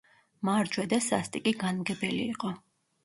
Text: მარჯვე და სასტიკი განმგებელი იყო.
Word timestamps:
მარჯვე 0.47 0.85
და 0.93 0.99
სასტიკი 1.09 1.55
განმგებელი 1.65 2.25
იყო. 2.35 2.55